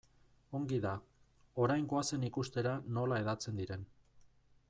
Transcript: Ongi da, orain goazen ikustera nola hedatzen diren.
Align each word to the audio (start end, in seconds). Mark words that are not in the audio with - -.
Ongi 0.59 0.79
da, 0.85 0.93
orain 1.65 1.85
goazen 1.91 2.25
ikustera 2.31 2.73
nola 2.97 3.23
hedatzen 3.25 3.63
diren. 3.63 3.87